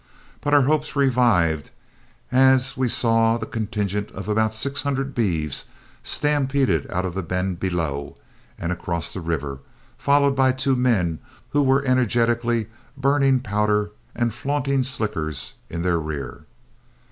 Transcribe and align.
But 0.41 0.55
our 0.55 0.63
hopes 0.63 0.95
revived 0.95 1.69
as 2.31 2.75
we 2.75 2.87
saw 2.87 3.37
the 3.37 3.45
contingent 3.45 4.09
of 4.13 4.27
about 4.27 4.55
six 4.55 4.81
hundred 4.81 5.13
beeves 5.13 5.67
stampede 6.01 6.87
out 6.89 7.05
of 7.05 7.15
a 7.17 7.21
bend 7.21 7.59
below 7.59 8.15
and 8.57 8.71
across 8.71 9.13
the 9.13 9.21
river, 9.21 9.59
followed 9.99 10.35
by 10.35 10.53
two 10.53 10.75
men 10.75 11.19
who 11.51 11.61
were 11.61 11.85
energetically 11.85 12.65
burning 12.97 13.41
powder 13.41 13.91
and 14.15 14.33
flaunting 14.33 14.81
slickers 14.81 15.53
in 15.69 15.83
their 15.83 15.99
rear. 15.99 16.45